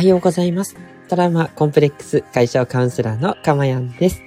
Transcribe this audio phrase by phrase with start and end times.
[0.00, 0.76] はようございます。
[1.08, 4.22] トラウマコンプレックス解消カウンセラーのかまやんです。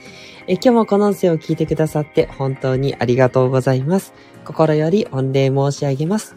[0.45, 4.13] え今日もこの音声を聞いてくださって本当にありがとうございます。
[4.45, 6.35] 心より御礼申し上げます。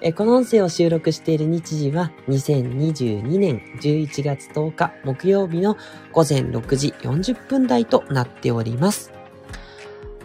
[0.00, 5.76] えこの音声を収録している日時は2022年11月10日木曜日の
[6.10, 9.13] 午前6時40分台となっております。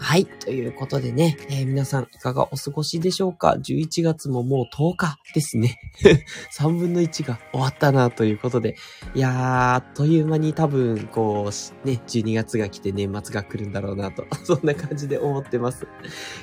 [0.09, 0.25] はい。
[0.25, 5.79] ということでね、えー、皆さんいかがお過ごしでしょうか ?11 月ももう10日ですね。
[6.57, 8.75] 3分の1が終わったなということで。
[9.13, 9.33] いやー、
[9.75, 15.85] あっという間に多分、こう、ね、12月が来て年末が来るんだろうなと、 そんな感じで思ってます。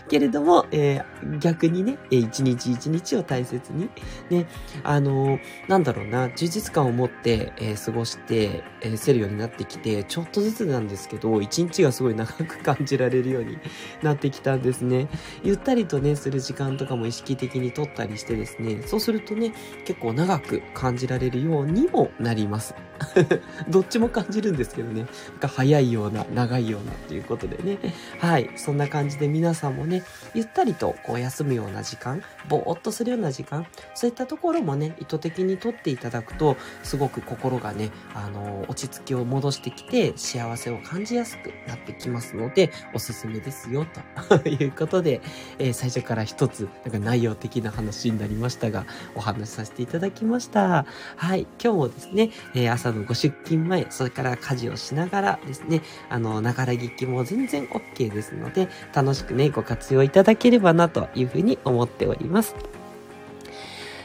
[0.08, 3.91] けれども、えー、逆にね、一日一日を大切に、
[4.30, 4.46] ね、
[4.84, 13.70] あのー、なんだろうな、充実感を持って、えー、過ごして、えー、せるようになってきて、ちょっとずつなんですけど、一日がすごい長く感じられるようにに
[14.02, 15.09] なってきたんですね。
[15.42, 19.53] ゆったりとね、する時間とかも意識的に取ったりしてですね、そうするとね、
[19.84, 22.75] 結構長く感じられるようにもなります。
[23.69, 27.78] どっちも感じるんですけどね、なんか早いような、長いようなっていうことでね。
[28.19, 28.50] はい。
[28.56, 30.02] そんな感じで皆さんもね、
[30.34, 43.86] ゆったりとこう休むような時間、ぼーっとするような時間、そういったところもね、意図的にとっていただくと、すごく心がね、あの、落ち着きを戻してきて、幸せを感じやすくなってきますので、おすすめですですよ、
[44.28, 45.22] と いうことで、
[45.58, 50.84] えー、最初から一つ、なんか内容的な話になりましたが、お話しさせていただきました。
[51.16, 51.47] はい。
[51.62, 62.56] 今日もですね、えー、朝のご出勤前、それから家事をしながらですね、あの、ながら聞きも全然 OK ですので、楽しくね、ご活用いただければなというふうに思っております。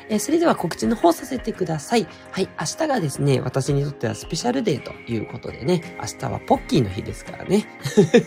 [0.09, 2.07] えー、それでは告知の方させてください。
[2.31, 7.67] はい、明日がですね、私にとってはスペシャルデーということでね、明日はポッキーの日ですからね。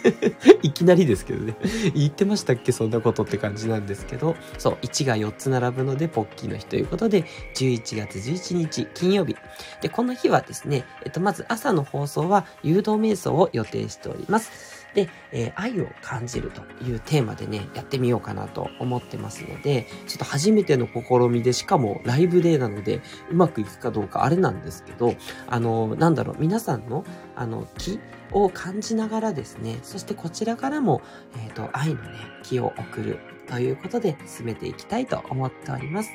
[0.63, 1.57] いきなりですけどね。
[1.95, 2.73] 言ってましたっけ？
[2.73, 9.37] そんなことって感じなんですけど、そう、1が4つ並ぶのでポッキーの日ということで、11月11日金曜日。
[9.81, 14.74] で、この日はですね、えっと、まず朝の放送は誘導瞑想を予定しております。
[14.95, 25.15] で、えー、愛を感じるというテーマでね、やってみようかなと思ってますので、ちょっと初めての試みで、しかもライブデーなので、うまくいくかどうかあれなんですけど、
[25.49, 27.05] あの、なんだろう、皆さんの、
[27.37, 27.99] あの、気
[28.33, 31.03] を感じながらですね、そしてこちらからも、
[31.37, 32.11] えっ、ー、と、愛のね、
[32.43, 33.19] 気を送る
[33.49, 36.11] ということで進めていきたいと思っております。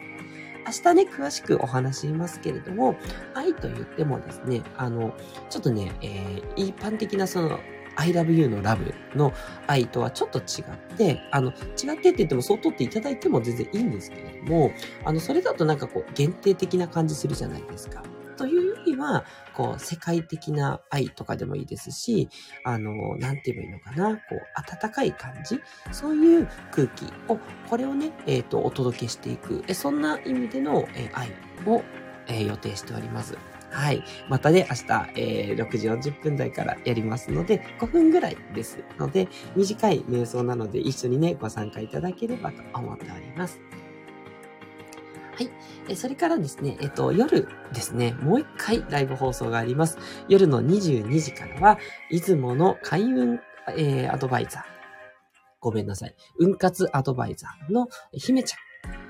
[0.66, 2.96] 明日ね、詳しくお話しますけれども、
[3.34, 5.16] 愛と言ってもですね、あの、
[5.50, 7.60] ちょっとね、えー、一般的なその、
[8.00, 9.34] I love you のラブの
[9.68, 14.72] 愛とはちょっと違って、あの、違ってって言ってもそう取っていただいても全然いいんですけれども、
[15.04, 18.02] あの、それだとなんかこう、限定的な感じするじゃないですか。
[18.38, 22.30] というよりは、こう、世界的な愛とかでもいいですし、
[22.64, 25.60] あの、なんて言えばいいのかな、こう、温かい感じ
[25.92, 27.38] そういう空気を、
[27.70, 31.34] これをね、えっ、ー、と、お届けしていく、えそんな意味での、え愛
[31.66, 31.84] を、
[32.28, 33.38] えー、予定しております。
[33.72, 34.03] はい。
[34.28, 43.59] またね、明日、えー、6時40分台からやりますので、5分ぐらいですので、短い瞑想なので一緒にね、ご参加いただければと思っております。
[45.35, 45.50] はい。
[45.88, 49.97] えそれからですね、えっと、夜ですね、もう一回ライブ放送があります。
[50.28, 51.80] 夜の22時からは、
[52.12, 53.40] 出雲の開運、
[53.78, 54.63] えー、アドバイザー。
[55.62, 56.16] ごめんなさい。
[56.40, 58.59] 運活アドバイザーの姫ちゃん。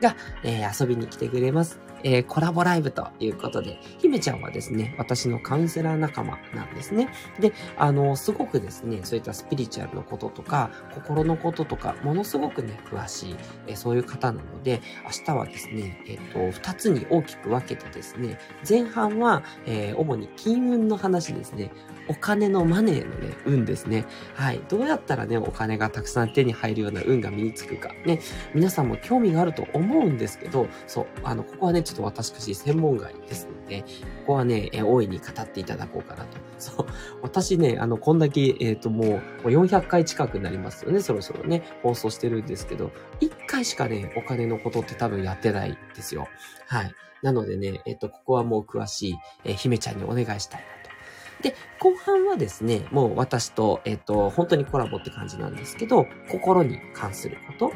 [0.01, 1.79] が、えー、遊びに来てくれます。
[2.03, 7.09] えー、コラボライブということで、姫ちゃんはですね、私のカウンセラー仲間なんですね。
[7.39, 13.35] で、あの、すごくですね、そういったスピリチュアルのこととか、心のこととか、ものすごくね、詳しい、
[13.67, 21.71] えー、そういう方なので、明日はですね、えっ、と、二つに大きく分けてですね、前半は、え主に金運の話ですね。
[22.07, 24.05] お金のマネーのね、運ですね。
[24.33, 24.61] はい。
[24.67, 27.93] どうやったらね、お金がたくさん手に入るような運が身につくか。
[28.05, 28.19] ね、
[28.53, 33.85] 皆さんも興味があると思思うんですけど、そう、あの、ここはね、ちょっと私、専門外ですので、こ
[34.27, 36.37] こはね、え大いに語っていただこうかなと。
[36.57, 36.85] そう、
[37.21, 42.91] 私ね、あの、こんだけ、えっ、ー、と、もう、400回近くになりますよね、そろそろね、放送してるんですけど、
[43.21, 46.27] 1回しかね、お金のことって多分やってないですよ。
[46.67, 46.93] はい。
[47.21, 50.89] なのでね、えっ、ー、と、ここはもう詳しい、えー、姫ちゃんにお願いしたいなと
[51.41, 57.71] で、後半はですね、もう私と、えっ、と、本当にコラボって感じなんですけど、心に関すること、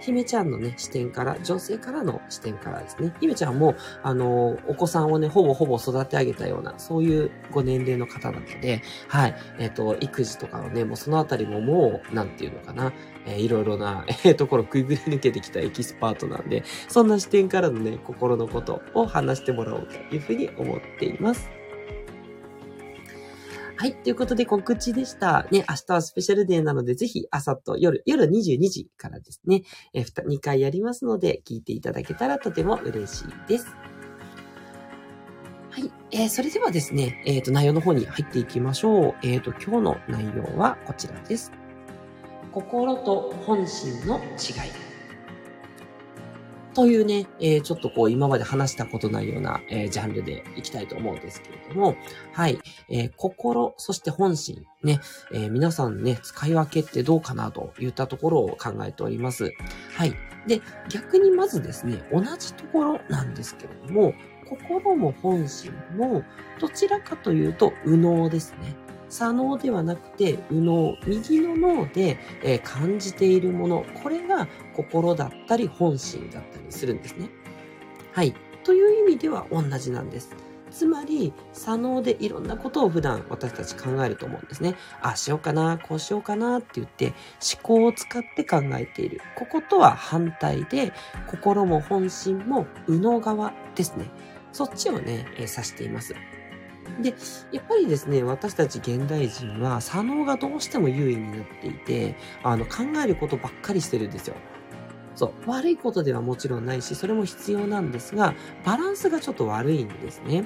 [0.00, 12.92] 姫ちゃんのね、視点から、女性からの視点からですね、姫ちゃんも、あの、お子さんをね、ほぼほぼ育て上げたような、そういうご年齢の方なので、はい、えっ、と、育児とかのね、もうそのあたりももう、なんていうのかな、
[13.26, 21.59] えー、いろいろな、 えー、ところ食いぐり抜けてきたエキスパートなんで、そんな視点からのね、心のことを話してもらおうというふうに思っています。
[23.80, 23.94] はい。
[23.94, 25.46] ということで告知でした。
[25.50, 29.62] ね、明日はスペシャルデーなので、ぜひ朝と夜、夜22時からですね、
[29.94, 33.74] えー、2回やりますので、聞いていただけたらとても嬉しいです。
[35.70, 35.90] はい。
[36.10, 39.14] えー、それではですね、えっ、ー、と、内容の方に入っていきましょう。
[39.22, 41.50] えっ、ー、と、今日の内容はこちらです。
[42.52, 44.89] 心と本心の違い。
[46.80, 51.94] というね、えー、ちょっとこう今まで話したことないような、えー、ジャンルでいきたいと思うんですけれども、
[52.32, 54.98] はい、えー、心、そして本心、ね、
[55.30, 59.52] え皆さんね、使い分けってどうかなといったところを考えております。
[59.94, 60.14] はい。
[60.46, 64.14] で、逆にまずですね、同じところなんですけれども、
[64.48, 66.24] 心も本心も、
[66.58, 68.74] どちらかというと、右脳ですね。
[69.10, 77.28] 左脳ではなくて、右脳、右の脳で、え、感じているもの、これが心だったり本心だったりするんですね。
[78.12, 78.34] はい。
[78.64, 80.34] という意味では同じなんです。
[80.70, 84.76] つまり、左脳でいろんなことを普段私たち考えると思うんですね。
[85.02, 89.20] ああしようかな、こうしようかなって言って思考を使って考えている。
[89.34, 90.92] こことは反対で、
[91.26, 94.06] 心も本心も右脳側ですね。
[94.52, 96.14] そっちをね、えー、指しています。
[97.00, 97.14] で、
[97.52, 104.36] やっぱりですね、私たち現代人は、左脳がどうしても優位になっていて、あの、考えることばっかりしてるんですよ。
[105.14, 105.50] そう。
[105.50, 110.44] 悪いことではもちろんないし、それも必要なんですが、バランスがちょっと悪いんですね。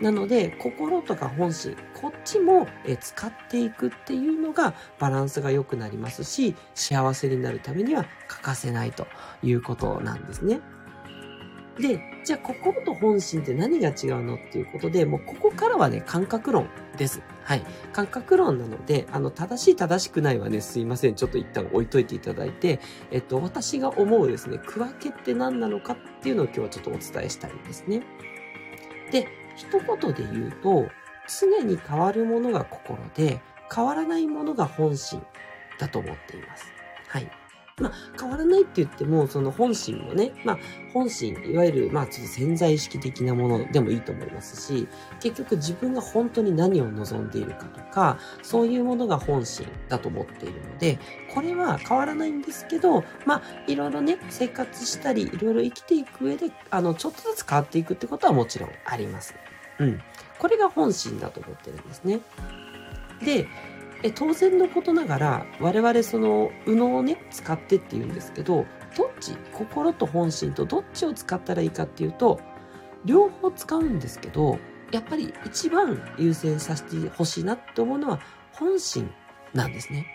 [0.00, 2.68] なので、心とか本心、こっちも
[3.00, 9.06] 使っていくっていうのがバランスが良くなりますし、幸せになるためには欠かせないと
[9.42, 10.60] いうことなんですね。
[11.82, 17.22] で、じゃあ心と本心って何が違うのっていうことで、もうここからはね、感覚論です。
[17.42, 17.62] はい。
[17.92, 21.16] 感覚論なので、あの、正しい正しくないはね、すいません。
[21.16, 22.78] ちょっと一旦置いといていただいて、
[23.10, 28.02] えっと、私が思うですね、区分けって何なのかっていうのを今日はちょっとお伝えしたいんですね。
[29.10, 29.26] で、
[29.56, 30.88] 一言で言うと、
[31.40, 33.40] 常に変わるものが心で、
[33.74, 35.20] 変わらないものが本心
[35.80, 36.72] だと思っています。
[37.08, 37.41] はい。
[37.78, 40.58] まあ、変わらないって言っても、その本心もね、まあ、
[40.92, 44.86] 本心、いわゆる、まあ、ちょっと潜在意識的なものでもいいと思いますし、
[45.20, 50.98] 結局自分が本当に何を望んでいるかとか、そういうものが本心だと思っているので、
[51.34, 59.34] これは変わらないんですけど、まあ、いろいろね、生活したり、いろいろ生きていく上で、あの、ちょっとずつ変わっていくってことはもちろんあります。
[59.78, 60.00] うん。
[60.38, 62.20] これが本心だと思ってるんですね。
[63.24, 63.48] で、
[64.02, 68.66] え当然のことながら我々その右脳をね使ってって言うんですけど
[68.96, 72.40] どっち心と本心とどっちを使ったらいいかっていうと
[73.04, 74.58] 両方使うんですけど
[74.90, 78.20] やっぱり一番優先させてほしいなって思うのは
[78.52, 79.10] 本心
[79.54, 80.06] なんですね。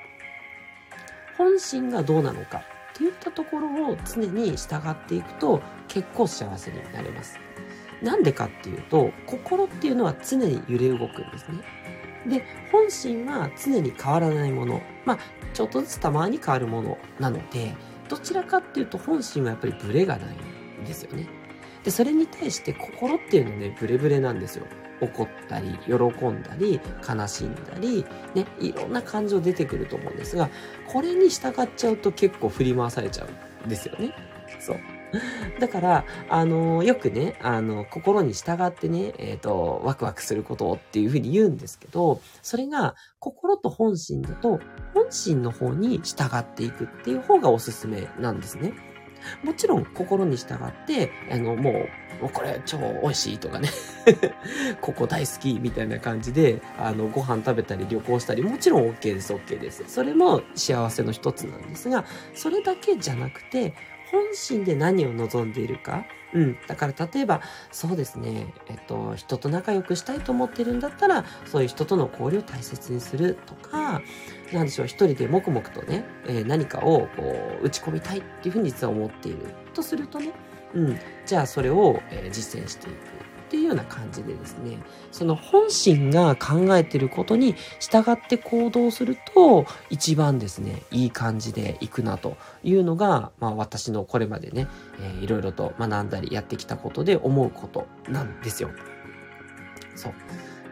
[1.38, 2.62] 本心がどうなのかっ
[2.96, 7.40] ていったところを常に従っていくと結構幸せになれます。
[8.02, 11.64] なんでかっていうと心っていうのは常に揺れ動くんですね。
[12.28, 14.82] で、本心は常に変わらないもの。
[15.06, 15.18] まあ、
[15.54, 17.76] ちょっとずつたまに変わるものなので、
[18.10, 20.36] どちらかっていうと本心はやっぱりブレがない
[20.82, 21.28] んですよね。
[21.84, 24.66] で、それに対して心っていうのはね、ブレブレなんですよ。
[25.00, 28.04] 怒ったり、喜んだり、悲しんだり、
[28.34, 30.50] ね、いろんな感情出てくると思うんですが、
[30.88, 33.26] これに従っちゃうと結構振り回されちゃ
[33.64, 34.14] うんですよね。
[34.60, 34.97] そう。
[35.60, 44.60] だから、あの、よくね、あの、心に従ってね、えっ、ー、と、ワクワクすることっていうふうに言うんですけど、それが、心と本心だと、
[44.94, 48.74] 本心の方に従っていくっていう方がおすすめなんですね。
[49.44, 51.74] もちろん、心に従って、あの、もう、
[52.22, 53.70] もうこれ超美味しいとかね
[54.82, 59.84] ここ大好きみたいな感じで、あの、ご飯食べたり旅行したり、もちろん OK です、OK です。
[59.88, 63.76] それも幸せの一つなんですが、それだけじゃなくて、
[64.12, 66.06] 本心で何を望んでいるか？
[66.34, 66.58] うん。
[66.68, 74.02] だから例えば、そうですね、えっと、人と仲良くしたいと思ってるんだったら、そういう人との交流を大切にするとか、
[74.52, 80.32] なんでしょう、一人で黙々とね、えー、何かをこう、打ち込みたいっていうふうに実は思っているとするとね、
[80.74, 81.00] うん。
[81.26, 83.27] じゃあそれを、えー、実践していく。
[83.48, 84.78] っていうような感じでですね、
[85.12, 94.68] その本心が考えてることに従って行動すると、一番ですね、いい感じでいくなというのが、まあ私のこれまでね、
[95.00, 98.70] えー、いろいろと学んだりやってきたことで思うことなんですよ。
[99.96, 100.14] そう。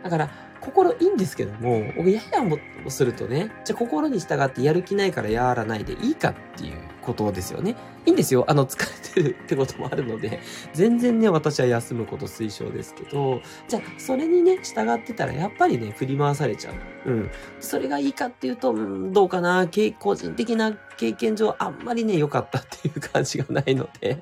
[0.03, 0.29] だから、
[0.59, 2.57] 心いいんですけども、僕ややも
[2.89, 7.75] するとね、じゃあ心に従ってやる気ないからやらないでいいかっていうことですよね。
[8.05, 8.45] いいんですよ。
[8.47, 10.39] あの、疲れてるってこともあるので、
[10.73, 16.73] 全然ね、私は休むこと推奨ですけど、じゃあ、それにね、従ってたら、やっぱりね、振り回されちゃう。
[17.05, 17.31] うん。
[17.59, 19.67] それがいいかっていうと、うん、どうかな、
[19.99, 24.21] 個人的な経験上、あんまりね、良かったっていう感じがないので、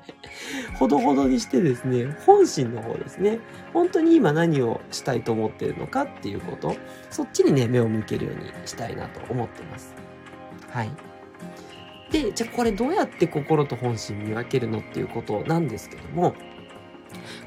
[0.78, 3.38] ほどほどにしてですね、本心の方ですね、
[3.72, 6.74] 本当に今何をしたいと思ってるのかっていうこと、
[7.10, 9.94] そっちにね、目を向けるようにしたいなと思ってます。
[10.70, 10.90] はい。
[12.10, 16.34] で、じゃあこれどうやって心と本心見分けるのっていうことなんですけども、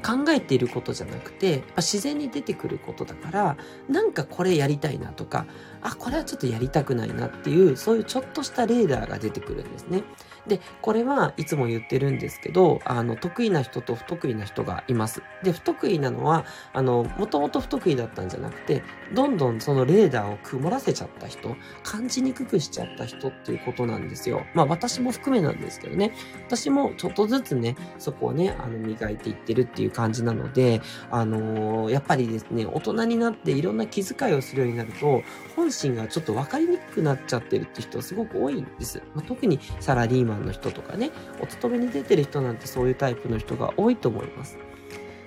[0.02, 3.56] 考えていることじゃなくて、自然に出てくることだから、
[3.88, 5.46] なんかこれやりたいなとか、
[5.82, 10.02] あ、これはちょっとやりたくないなっていう、そういうちょっとしたレーダーが出てくるんですね。
[10.48, 15.22] で、これはいつも言ってるんですけど、あの、得意な人と不得意な人がいます。
[15.42, 18.82] で、不得意なのは、あの、もともと不得意だったんじゃなくて、
[19.14, 24.44] どんどんそのレーダーを曇らせちゃった人、感じにくくしちゃった人っていうことなんですよ。
[24.54, 26.12] まあ私も含めなんですけどね。
[26.46, 35.22] 私もちょっとずつね、そこをね、あの、磨いていってるっていう感じなので、あのー、やっぱりですね、大人になっていろんな気遣いをするようになると、
[35.56, 39.02] 本心がちょっと分かりにくくなっちゃってるって人すごく多いんです。
[39.14, 44.58] まあ、特にサラリーマンの人とかね、お勤めに出てる人なんてそういうタイプの人が多いと思います。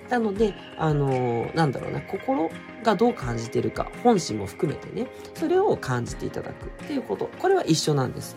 [0.08, 2.50] なので、あの、なんだろうな、心
[2.82, 8.36] がどう感じてるか、本心も含めてね、それを感じていただくっていうこと、これは一緒なんです。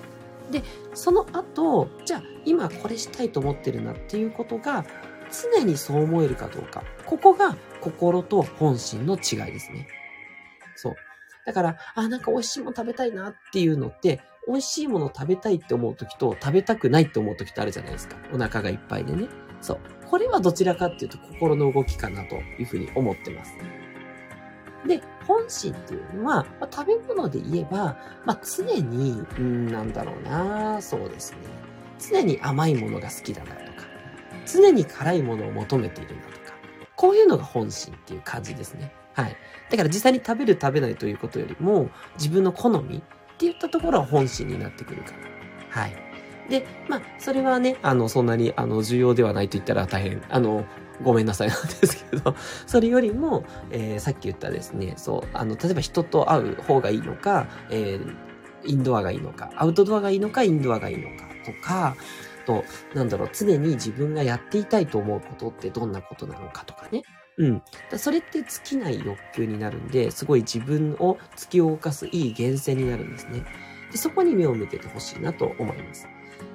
[0.51, 0.63] で、
[0.93, 4.85] その後、じゃあ今これしたいと思ってるなっていうことが、
[5.57, 6.83] 常にそう思えるかどうか。
[7.05, 9.87] ここが心と本心の違いですね。
[10.75, 10.95] そう。
[11.45, 18.17] だから、あ、なんか美味しいもの食べたいなっていうのって、美味しいもの食べたいって思う時と食べたくないって思う時ってあるじゃないですか。
[18.33, 19.27] お腹がいっぱいでね。
[19.61, 19.79] そう。
[20.07, 23.53] これはどちらかっていうと心の動きかなというふうに思ってます。
[24.87, 31.37] で、本心っていうのは、まあ、食べ物で言えば、まあ、常に、うん、なんだろうな、そうですね。
[31.99, 33.87] 常に甘いものが好きだなとか、
[34.45, 36.53] 常に辛いものを求めているなとか、
[36.95, 38.93] こういうのが本心っていう感じですね。
[39.13, 39.35] はい。
[39.71, 43.01] だから実際に食べる食べないということよりも、自分の好み
[43.35, 45.81] って言ったところは本心になってくるから。
[45.81, 45.95] はい。
[46.49, 50.65] で、まあ、それはね、あの、そんなに、あの、重要ではないと言ったら大変、あの、
[51.03, 58.15] ごめんなさいなんですけど、 それよりも、えー、さっき言ったですね、そう、あの、例えば人と会う方がいいのか、えー、
[58.65, 61.95] インドアがいいのか、アウトドアがいいのか、インドアがいいのかとか、
[62.45, 62.63] と、
[62.93, 67.03] なんだろう、常に自分がやっていたいと思うことってどんなことなのかとかね。
[67.37, 67.61] うん。
[67.97, 73.45] それって尽きない欲求になるんで、すごい自分を突き動かすいい源泉になるんですね。
[73.91, 76.07] で、そこに目を向けてほしいなと思います。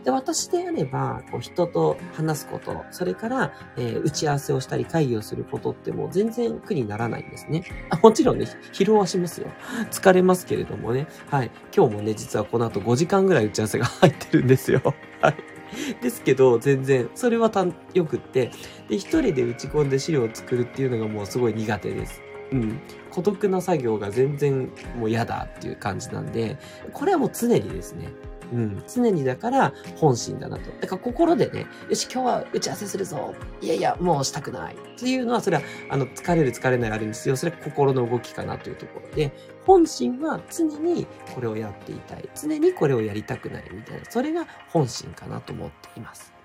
[0.04, 7.64] で、私であれば、こう人と話すこと、それから、えー、打ち合わせをしたり会議をすることってもう全然苦にならないんですね。
[7.90, 9.48] あもちろんね、疲労はしますよ。
[9.90, 11.06] 疲れますけれどもね。
[11.30, 11.50] はい。
[11.76, 14.80] 今日もね、実はこの後5時間ぐらい打ち合わせが入ってるんですよ。
[15.20, 15.59] はい。
[16.02, 18.50] ですけど、全然、それはたよくって、
[18.88, 22.22] で、一人で打ち込んで資料を作るっていうのがもうすごい苦手です。
[22.52, 22.80] うん。
[23.10, 26.58] 孤独な作業が全然もう嫌だっていう感じなんで、
[26.92, 28.08] これはもう常にですね、
[28.52, 30.70] うん、常にだから本心だなと。
[30.80, 33.34] だから心でね、よし、今日は打ち合わせするぞ。
[33.60, 34.74] いやいや、もうしたくない。
[34.74, 37.36] っていうのは、それは、あの、疲れる疲れないあるんですよ。
[37.36, 39.32] それは心の動きかなというところで、
[39.66, 42.28] 本心は常にこれをやっていたい。
[42.34, 44.10] 常にこれをやりたくないみたいな。
[44.10, 46.39] それが本心かなと思っています。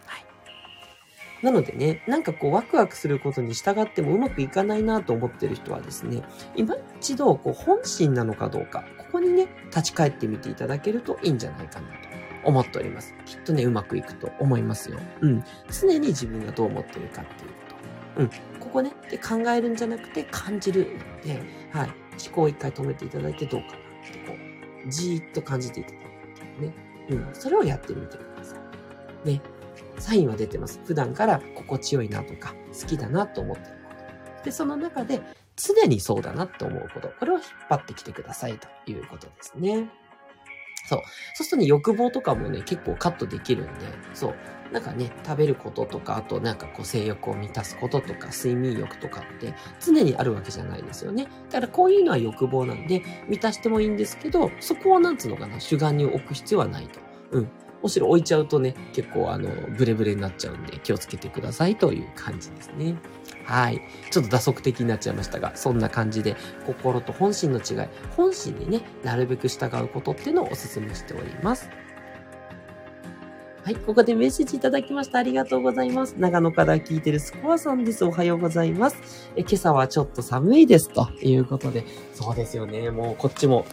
[1.41, 6.23] なのでね、なんかこうワクワクすることに従ってもうまくいかないなと思ってる人はですね、
[6.55, 11.93] 今一度こう本心なのかどうか、ここにね、立ち返ってみていただけるといいんじゃないかなと
[12.45, 13.13] 思っております。
[13.25, 14.99] きっとね、うまくいくと思いますよ。
[15.21, 15.43] うん。
[15.69, 17.55] 常に自分がどう思ってるかっていうこ
[18.15, 18.21] と。
[18.21, 18.29] うん。
[18.59, 21.89] ここね、で考えるんじゃなくて感じるので、はい。
[22.23, 23.77] 思考を一回止めていただいてどうかなっ
[24.11, 24.33] てこ
[24.85, 26.05] う、じーっと感じていただくっ
[26.59, 26.73] てね。
[27.09, 27.29] うん。
[27.33, 28.55] それをやってみてくださ
[29.25, 29.27] い。
[29.27, 29.41] ね。
[29.97, 30.79] サインは出てます。
[30.85, 33.95] 普段から心地よいなとか、好きだなと思ってるこ
[34.37, 34.43] と。
[34.43, 35.21] で、その中で
[35.55, 37.11] 常にそうだなって思うこと。
[37.19, 39.89] これを引っ張ってきてくださいということですね。
[40.87, 40.99] そう。
[41.35, 43.71] そうするとね、欲望とかもね、結構カットできるんで、
[44.13, 44.35] そう。
[44.71, 51.27] なんかね、食べることとか、あとなんかこう性欲を満たすこととか、睡眠欲とかって常にあるわけじゃないですよね。
[51.49, 56.99] だからこういうのは欲望なんで、満たしてもいいんですけど、そこをなんつうのかな、主眼に置く必要はないと。
[57.31, 57.49] うん。
[57.85, 62.95] むしろ置いちゃうとね、結構あの、ブレブレになっちゃうんで気をつけてくださいという感じですね。
[63.45, 63.79] はい。
[64.09, 67.87] ちょっと打足的になっちゃいましたが、そんな感じで、心と本心の違い、
[68.17, 71.69] 本心にね、なるべく従うことっていうのをお勧めしております。
[73.65, 75.17] はい、ここでメッセージいただきました。
[75.17, 76.13] ありがとうございます。
[76.19, 78.05] 長野から聞いてるスコアさんです。
[78.05, 79.31] おはようございます。
[79.35, 80.89] え今朝はちょっと寒いです。
[80.89, 82.91] ということで、そうですよね。
[82.91, 83.65] もうこっちも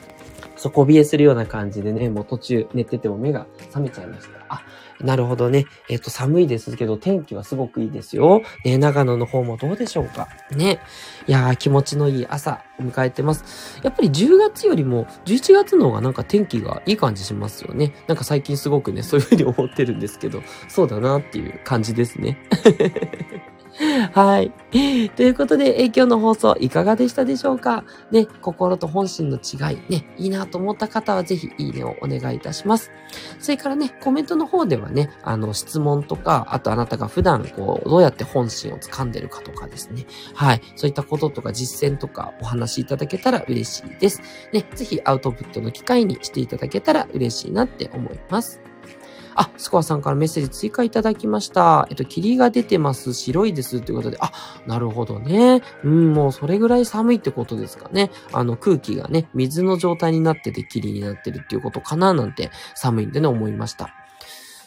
[0.71, 4.45] 底冷えするような感じでね、もう途中寝てても目が覚めちゃいました。
[4.49, 4.63] あ、
[5.01, 5.67] なるほどね。
[5.89, 8.43] えっ、と、寒いですけど、天気はすごくいいですよ。
[8.65, 10.29] ね、長野の方もどうでしょうか。
[10.55, 10.81] ね。
[11.27, 13.81] いやー、気持ちのいい朝を迎えてます。
[13.83, 17.95] やっぱり10月よりも11月の方がなんか天気がいい感じしますよね。
[18.07, 22.39] なんか最近すごくね、そういう風に思ってるんですけど、そうだなっていう感じですね。
[24.13, 24.53] はい。
[25.17, 27.85] ということで、え今日の放送いかがでしたでしょうか？
[28.11, 32.91] ね、心と本心の違い、ね、いいなと思った方はぜひいいねをお願いいたします。
[33.39, 40.07] それからね、コメントの方ではね、あの、質問とか、あとあなたが普段、こう、どうやって本心を掴んでるかとかですね。
[40.35, 40.61] はい。
[40.77, 44.21] そういったこととか実践とかお話しいただけたら嬉しいです。
[44.53, 48.61] ね、ぜひアウトプットの機会にしていただけたら嬉しいなって思います。
[49.35, 51.87] あ、スコアさんからメッセージ追加いただきました。
[51.91, 53.15] えっと、霧が出てます。
[53.15, 53.81] 白いです。
[53.81, 54.33] ということで、あ、
[54.67, 55.63] なるほどね。
[55.85, 58.11] うん、もうそれぐらい寒いってことですかね。
[58.33, 63.91] あの、空気がね、水の状態になってて霧になってるっていうことかななんて寒いんでね、思いました。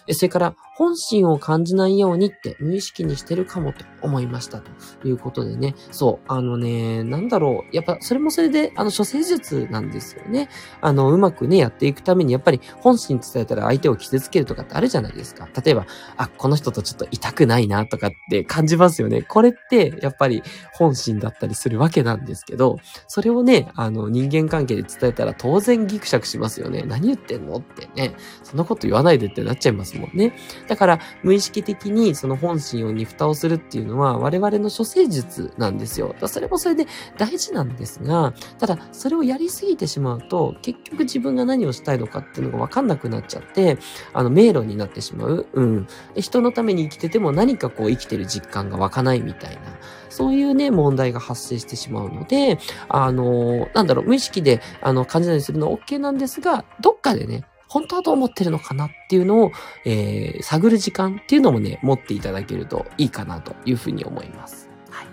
[0.08, 5.74] えそれから、本心を感じないようにって無意識にしてるかもと思いましたということでね。
[5.92, 7.76] そう、あのね、なんだろう。
[7.76, 10.50] やっぱそれもそれで、あの、処世術なんですよね。
[10.82, 15.48] あの、うまくね、やっていくために、やっぱり本心伝えたら相手を傷つけるとかってあるじゃないですか。
[15.64, 15.86] 例えば、
[16.18, 19.22] あ、この人とちょっと痛くないなとかって感じますよね。
[19.22, 26.84] これって、やっぱり本心だったりするわけなんですけど、それをね、あの、人間関係で伝えたら当然ギクシャクしますよね。
[26.86, 28.16] 何言ってんのってね。
[28.44, 30.34] そんなこと言わないでってなっちゃいますもんね。
[30.68, 36.16] だから、無意識的にその本心をに蓋をするっていうのは、我々の処世術なんですよ。
[36.28, 36.86] それもそれで
[37.18, 43.78] 大事なんですが、ただ、それをやりすぎてしまうと、結局自分が何をしたいのかっていうのがわかんなくなっちゃって、
[44.14, 45.48] あの、迷路になってしまう。
[45.54, 45.88] うん。
[46.16, 49.62] 人のために生きてても何かこう生きてる実感が湧かないみたいな。
[50.10, 52.58] そういうね、問題が発生してしまうので、
[52.88, 57.44] あの、なんだろう、無意識で、あの、感じたりするのは OK なんですが、どっかでね、
[57.76, 59.52] 本当はどう思ってるのかなっていうのを、
[59.84, 64.70] えー、探る時間っていうのもね、持っていただけるといいかなというふうに思います。
[64.90, 65.08] はい。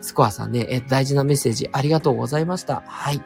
[0.00, 2.82] スコアさんね、え大事なメッセージありがとうございました。
[2.86, 3.20] はい。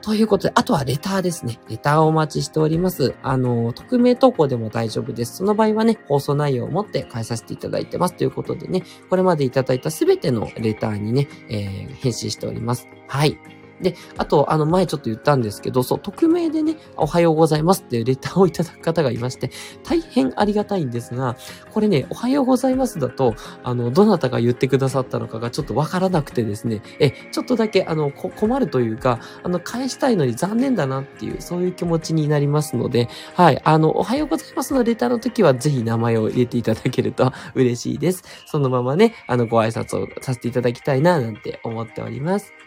[0.00, 1.58] ということで、あとはレターですね。
[1.68, 3.16] レターをお待ちしております。
[3.24, 5.38] あの、匿名投稿でも大丈夫です。
[5.38, 8.14] その場合はね、放送内容を持って返させていただいてます。
[8.14, 12.86] ということでね、これまでいただいたすべてのレターにね、えー、返信しております。
[13.08, 13.36] はい。
[13.80, 19.50] で、あと、あの、前ちょっと言ったんですけど、そう、匿名でね、おはようございますっていうレターをいただく方がいまして、
[19.84, 21.36] 大変ありがたいんですが、
[21.72, 38.22] これね、おはようございますだと、あの、どなたが言ってくださったのかがちょっとわからなくてですね、え、ちょっとだけ、あの、困るというか、あの、返したいのに残念だなっていう、そういう気持ちになりますので、はい、あの、おはようございますのレターの時は、ぜひ名前を入れていただけると 嬉しいです。
[38.46, 42.65] そのままね、あの、ご挨拶をさせていただきたいな、なんて思っております。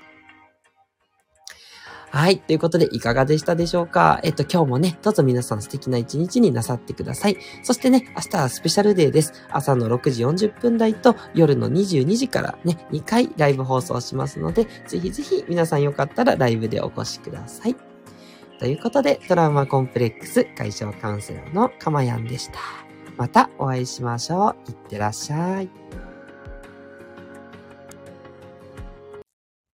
[2.11, 2.39] はい。
[2.39, 4.19] ということで、いかがでしたでしょうか？
[4.23, 7.37] えっと、今日もね、どうぞ皆さん素敵な一日になさってください。
[7.61, 9.33] そしてね、明日はスペシャルデーです。
[9.51, 17.75] 朝の6時40分台と夜の22時からね、2回ライブ放送しますので、ぜひぜひ皆さんよかったらライブでお越しください。
[18.59, 22.59] ということで、トラウマコンプレックス解消カウンセラーのかまやんでした。
[23.17, 24.71] またお会いしましょう。
[24.71, 25.69] いってらっしゃい。